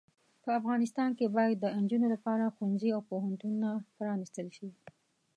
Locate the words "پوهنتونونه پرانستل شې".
3.09-4.69